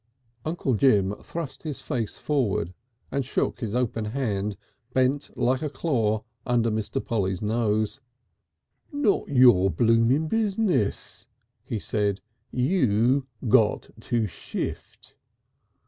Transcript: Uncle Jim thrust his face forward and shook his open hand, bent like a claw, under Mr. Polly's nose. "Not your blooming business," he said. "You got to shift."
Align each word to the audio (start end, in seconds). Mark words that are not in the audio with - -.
Uncle 0.45 0.73
Jim 0.73 1.13
thrust 1.21 1.61
his 1.61 1.79
face 1.79 2.17
forward 2.17 2.73
and 3.11 3.23
shook 3.23 3.59
his 3.59 3.75
open 3.75 4.05
hand, 4.05 4.57
bent 4.93 5.29
like 5.37 5.61
a 5.61 5.69
claw, 5.69 6.23
under 6.43 6.71
Mr. 6.71 7.05
Polly's 7.05 7.39
nose. 7.43 8.01
"Not 8.91 9.27
your 9.27 9.69
blooming 9.69 10.27
business," 10.27 11.27
he 11.63 11.77
said. 11.77 12.19
"You 12.49 13.27
got 13.47 13.91
to 14.05 14.25
shift." 14.25 15.13